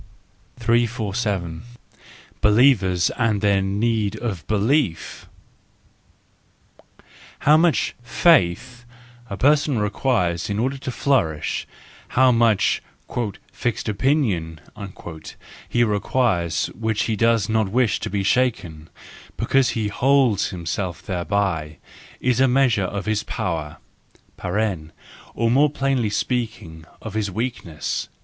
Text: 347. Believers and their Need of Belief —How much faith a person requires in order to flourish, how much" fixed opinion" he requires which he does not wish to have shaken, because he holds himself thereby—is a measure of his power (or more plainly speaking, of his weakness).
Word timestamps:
347. 0.57 1.61
Believers 2.41 3.11
and 3.19 3.39
their 3.39 3.61
Need 3.61 4.15
of 4.15 4.47
Belief 4.47 5.27
—How 7.41 7.55
much 7.55 7.93
faith 8.01 8.83
a 9.29 9.37
person 9.37 9.77
requires 9.77 10.49
in 10.49 10.57
order 10.57 10.79
to 10.79 10.89
flourish, 10.89 11.67
how 12.17 12.31
much" 12.31 12.81
fixed 13.53 13.87
opinion" 13.87 14.59
he 15.69 15.83
requires 15.83 16.65
which 16.73 17.03
he 17.03 17.15
does 17.15 17.47
not 17.47 17.69
wish 17.69 17.99
to 17.99 18.09
have 18.09 18.25
shaken, 18.25 18.89
because 19.37 19.69
he 19.69 19.87
holds 19.89 20.47
himself 20.47 21.03
thereby—is 21.03 22.39
a 22.39 22.47
measure 22.47 22.85
of 22.85 23.05
his 23.05 23.21
power 23.21 23.77
(or 25.35 25.51
more 25.51 25.69
plainly 25.69 26.09
speaking, 26.09 26.85
of 27.03 27.13
his 27.13 27.29
weakness). 27.29 28.09